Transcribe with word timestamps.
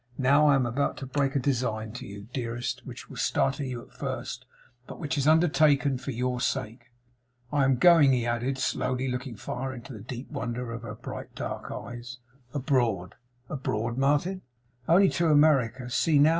Now, 0.17 0.47
I 0.47 0.55
am 0.55 0.65
about 0.65 0.97
to 0.97 1.05
break 1.05 1.35
a 1.35 1.39
design 1.39 1.91
to 1.91 2.07
you, 2.07 2.27
dearest, 2.33 2.87
which 2.87 3.07
will 3.07 3.17
startle 3.17 3.67
you 3.67 3.83
at 3.83 3.93
first, 3.93 4.47
but 4.87 4.97
which 4.99 5.15
is 5.15 5.27
undertaken 5.27 5.99
for 5.99 6.09
your 6.09 6.41
sake. 6.41 6.91
I 7.53 7.65
am 7.65 7.75
going,' 7.75 8.11
he 8.11 8.25
added 8.25 8.57
slowly, 8.57 9.07
looking 9.07 9.35
far 9.35 9.75
into 9.75 9.93
the 9.93 10.01
deep 10.01 10.31
wonder 10.31 10.71
of 10.71 10.81
her 10.81 10.95
bright 10.95 11.35
dark 11.35 11.69
eyes, 11.69 12.17
'abroad.' 12.51 13.13
'Abroad, 13.47 13.99
Martin!' 13.99 14.41
'Only 14.89 15.09
to 15.09 15.27
America. 15.27 15.87
See 15.91 16.17
now. 16.17 16.29